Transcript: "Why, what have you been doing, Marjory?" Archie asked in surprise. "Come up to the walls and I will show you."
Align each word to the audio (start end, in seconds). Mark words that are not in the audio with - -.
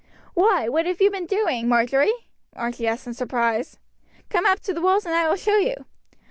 "Why, 0.33 0.67
what 0.67 0.87
have 0.87 0.99
you 0.99 1.11
been 1.11 1.27
doing, 1.27 1.67
Marjory?" 1.67 2.11
Archie 2.55 2.87
asked 2.87 3.05
in 3.05 3.13
surprise. 3.13 3.77
"Come 4.29 4.47
up 4.47 4.59
to 4.61 4.73
the 4.73 4.81
walls 4.81 5.05
and 5.05 5.13
I 5.13 5.29
will 5.29 5.35
show 5.35 5.57
you." 5.57 5.75